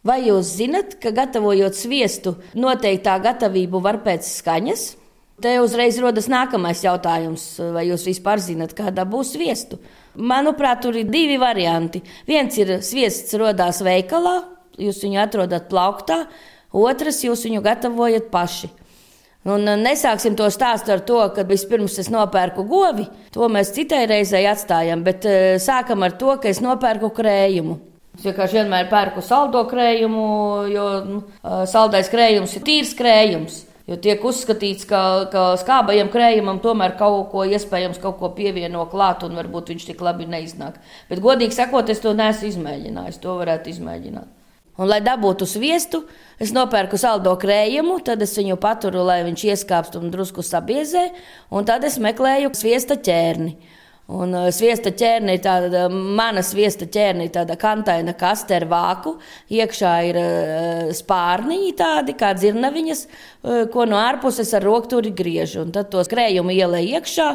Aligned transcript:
Vai 0.00 0.22
jūs 0.24 0.54
zinat, 0.56 0.94
ka 0.96 1.10
gatavojot 1.12 1.76
sviestu, 1.76 2.38
noteiktā 2.56 3.18
gatavību 3.20 3.82
var 3.84 3.98
pēc 4.00 4.24
skaņas? 4.24 4.84
Te 5.40 5.54
uzreiz 5.60 5.98
rodas 6.00 6.28
nākamais 6.28 6.80
jautājums, 6.84 7.44
vai 7.74 7.86
jūs 7.88 8.06
vispār 8.08 8.40
zinat, 8.40 8.72
kādā 8.76 9.04
būs 9.08 9.34
sviestu? 9.34 9.76
Manuprāt, 10.16 10.80
tur 10.84 10.96
ir 10.96 11.08
divi 11.08 11.36
varianti. 11.40 12.00
Viens 12.28 12.56
ir 12.60 12.78
sviests 12.84 13.36
rodās 13.40 13.82
veikalā, 13.84 14.38
jūs 14.80 15.02
viņu 15.04 15.20
atrodat 15.20 15.68
plauktā, 15.68 16.22
otrs 16.72 17.20
jūs 17.24 17.44
viņu 17.48 17.60
gatavojat 17.64 18.32
paši. 18.32 18.72
Un 19.48 19.68
nesāksim 19.84 20.32
to 20.36 20.48
stāstu 20.52 20.96
ar 20.96 21.04
to, 21.04 21.20
ka 21.36 21.44
vispirms 21.48 21.98
es 22.00 22.08
nopērku 22.12 22.64
govi. 22.68 23.04
To 23.36 23.48
mēs 23.52 23.72
citai 23.76 24.06
reizei 24.08 24.46
atstājam, 24.48 25.04
bet 25.04 25.28
sākam 25.60 26.04
ar 26.08 26.16
to, 26.20 26.34
ka 26.40 26.48
es 26.52 26.64
nopērku 26.64 27.12
krējumu. 27.16 27.89
Es 28.20 28.26
vienkārši 28.28 28.58
vienmēr 28.58 28.90
pērku 28.90 29.22
saldo 29.24 29.62
krējumu, 29.64 30.24
jo 30.68 30.86
nu, 31.06 31.20
saldais 31.70 32.10
krējums 32.12 32.52
ir 32.58 32.64
tīrs 32.66 32.90
krējums. 32.98 33.54
Jo 33.88 33.96
tiek 33.96 34.20
uzskatīts, 34.28 34.84
ka, 34.84 35.00
ka 35.32 35.44
skābajam 35.56 36.10
krējumam 36.12 36.60
tomēr 36.60 36.98
kaut 36.98 37.30
ko 37.32 37.46
iespējams 37.48 37.96
kaut 38.02 38.18
ko 38.20 38.28
pievieno 38.36 38.84
klāt, 38.92 39.24
un 39.24 39.40
varbūt 39.40 39.72
viņš 39.72 39.88
tik 39.88 40.04
labi 40.04 40.28
neiznāk. 40.28 40.76
Bet, 41.08 41.24
godīgi 41.24 41.56
sakot, 41.56 41.88
es 41.88 42.04
to 42.04 42.12
neesmu 42.12 42.52
izmēģinājis. 42.52 43.22
To 43.24 43.40
varētu 43.40 43.72
izmēģināt. 43.72 44.28
Un, 44.76 44.86
lai 44.92 45.00
dabūtu 45.00 45.48
sviestu, 45.48 46.04
es 46.36 46.52
nopērku 46.52 47.00
saldo 47.00 47.32
krējumu, 47.40 48.02
tad 48.04 48.20
es 48.20 48.36
viņu 48.36 48.60
paturu, 48.60 49.00
lai 49.08 49.22
viņš 49.32 49.48
ieskāpst 49.48 49.96
un 49.96 50.12
drusku 50.12 50.44
sabiezē, 50.44 51.08
un 51.56 51.64
tad 51.64 51.88
es 51.88 51.96
meklēju 52.04 52.52
sviesta 52.52 53.00
ķērni. 53.00 53.56
Un 54.10 54.32
uh, 54.34 54.48
sviesta 54.54 54.90
ķērnī, 54.90 55.36
tāda 55.42 55.84
mana 55.90 56.42
sviesta 56.42 56.88
ķērnī, 56.90 57.28
tāda 57.30 57.54
kantaina 57.60 58.14
kaste 58.18 58.56
ar 58.56 58.66
vāku. 58.70 59.14
Iekšā 59.54 59.92
ir 60.08 60.18
uh, 60.18 60.90
spārniņi 60.96 61.70
tādi 61.78 62.16
kā 62.18 62.32
dzirnaviņas, 62.34 63.04
uh, 63.06 63.62
ko 63.70 63.86
no 63.86 64.00
ārpuses 64.00 64.50
ar 64.58 64.66
rokturi 64.66 65.14
griež. 65.14 65.60
Un 65.62 65.70
tad 65.76 65.92
tos 65.94 66.10
krējumu 66.10 66.56
ielē 66.56 66.82
iekšā 66.96 67.30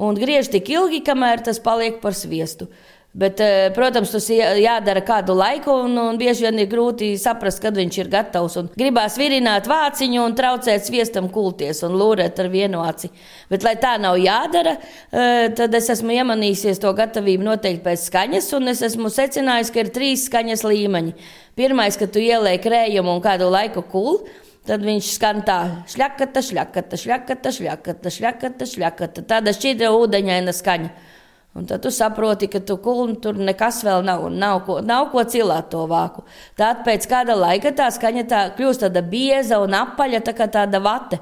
un 0.00 0.16
griež 0.18 0.48
tik 0.54 0.72
ilgi, 0.72 1.04
kamēr 1.04 1.44
tas 1.44 1.60
paliek 1.62 2.00
par 2.00 2.16
sviestu. 2.16 2.70
Bet, 3.14 3.38
eh, 3.38 3.68
protams, 3.70 4.10
tas 4.10 4.24
jādara 4.26 4.98
kādu 5.06 5.36
laiku, 5.38 5.70
un, 5.84 5.92
un 6.02 6.16
bieži 6.18 6.48
vien 6.48 6.56
ir 6.58 6.66
grūti 6.66 7.12
saprast, 7.14 7.60
kad 7.62 7.76
viņš 7.78 7.98
ir 8.00 8.08
gatavs. 8.10 8.56
Un 8.58 8.70
gribās 8.74 9.14
virināt 9.20 9.68
vāciņu 9.70 10.24
un 10.24 10.34
traucēt 10.34 10.82
sviestam 10.82 11.28
kulties 11.30 11.84
un 11.86 11.94
lūrēt 12.00 12.42
ar 12.42 12.50
vienu 12.50 12.82
aci. 12.82 13.12
Bet, 13.52 13.62
lai 13.62 13.76
tā 13.78 13.94
nav 14.02 14.18
jādara, 14.18 14.74
eh, 15.12 15.46
tad 15.54 15.78
es 15.78 15.92
esmu 15.94 16.10
iemanījusies 16.16 16.82
to 16.82 16.90
gatavību 16.90 17.46
noteikti 17.52 17.84
pēc 17.86 18.08
skaņas, 18.10 18.50
un 18.58 18.74
es 18.74 18.82
esmu 18.82 19.06
secinājis, 19.06 19.70
ka 19.70 19.84
ir 19.84 19.94
trīs 19.94 20.26
skaņas 20.26 20.66
līmeņi. 20.66 21.14
Pirmais, 21.54 21.94
kad 21.96 22.10
tu 22.10 22.18
ieliek 22.18 22.66
krējumu 22.66 23.14
un 23.14 23.22
kādu 23.22 23.46
laiku 23.46 23.86
kulu. 23.86 24.24
Tad 24.66 24.82
viņš 24.82 25.14
skan 25.20 25.42
tā, 25.46 25.84
šļakata, 25.86 26.40
šļakata, 26.42 26.98
šļakata, 26.98 27.50
šļakata, 27.52 28.10
šļakata, 28.10 28.66
šļakata. 28.74 29.28
Tāda 29.28 29.52
šķidra 29.54 29.94
ūdeņaina 29.94 30.50
skaņa. 30.56 31.12
Un 31.54 31.68
tad 31.70 31.84
tu 31.84 31.90
saproti, 31.94 32.48
ka 32.50 32.58
tu 32.66 32.74
kulni 32.82 33.14
tur 33.22 33.36
nekas 33.38 33.84
vēl 33.86 34.02
nav, 34.02 34.24
un 34.26 34.38
nav 34.42 34.64
ko, 34.66 34.80
nav 34.82 35.12
ko 35.12 35.22
cilāt 35.22 35.68
to 35.70 35.84
vāku. 35.86 36.24
Tad 36.58 36.82
pēc 36.86 37.06
kāda 37.06 37.36
laika 37.38 37.70
tā 37.78 37.86
skaņa 37.94 38.24
tā 38.30 38.40
kļūst 38.56 38.82
tāda 38.82 39.04
bieza 39.06 39.60
un 39.62 39.76
apaļa, 39.78 40.24
tā 40.26 40.34
kā 40.34 40.48
tāda 40.50 40.82
vate. 40.82 41.20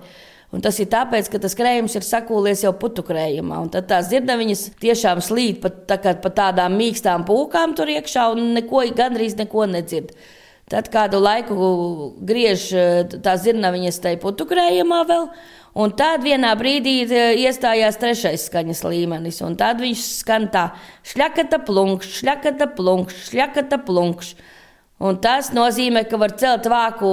Un 0.53 0.64
tas 0.64 0.77
ir 0.80 0.88
tāpēc, 0.92 1.28
ka 1.33 1.41
tas 1.41 1.56
krējums 1.56 1.97
ir 1.97 2.05
sakūlies 2.05 2.64
jau 2.64 2.72
putu 2.77 3.05
krējumā. 3.05 3.60
Un 3.60 3.69
tad 3.72 3.91
tās 3.92 4.08
dzirdaviņas 4.08 4.64
tiešām 4.80 5.20
slīd 5.25 5.60
pat 5.60 5.84
tā 5.88 6.16
pa 6.25 6.33
tādām 6.41 6.77
mīkstām 6.80 7.25
pūkām 7.28 7.77
tur 7.77 7.92
iekšā 7.92 8.30
un 8.33 8.55
neko, 8.56 8.86
gandrīz 8.97 9.36
neko 9.41 9.69
nedzird. 9.69 10.16
Tad 10.70 10.88
kādu 10.92 11.18
laiku 11.20 11.56
griež 12.22 12.68
tās 13.24 13.42
dzirdaviņas 13.42 13.98
tajā 14.05 14.20
putu 14.22 14.46
krējumā 14.48 15.02
vēl. 15.08 15.27
Un 15.72 15.92
tad 15.96 16.20
vienā 16.20 16.50
brīdī 16.60 16.98
e, 17.06 17.20
iestājās 17.46 17.96
trešais 18.00 18.44
skaņas 18.50 18.82
līmenis, 18.84 19.41
un 19.44 19.56
tad 19.56 19.81
viņš 19.81 20.03
skan 20.19 20.50
tā: 20.53 20.66
šļakata 21.09 21.62
plunkš, 21.64 22.10
šļakata 22.19 22.69
plunkš, 22.76 23.22
šļakata 23.31 23.81
plunkš. 23.87 24.34
Un 25.03 25.16
tas 25.25 25.48
nozīmē, 25.56 26.04
ka 26.06 26.20
var 26.20 26.37
celt 26.38 26.69
vāku 26.70 27.08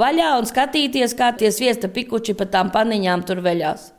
vaļā 0.00 0.32
un 0.40 0.48
skatīties, 0.48 1.14
kā 1.14 1.30
tie 1.36 1.52
sviesta 1.54 1.92
pikuči 1.92 2.34
pa 2.34 2.48
tām 2.50 2.72
paniņām 2.74 3.22
tur 3.28 3.44
veļās. 3.44 3.90